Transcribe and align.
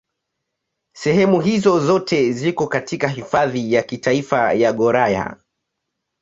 Sehemu 0.93 1.41
hizo 1.41 1.79
zote 1.79 2.31
ziko 2.31 2.67
katika 2.67 3.07
Hifadhi 3.07 3.73
ya 3.73 3.83
Kitaifa 3.83 4.53
ya 4.53 4.73
Gouraya. 4.73 5.37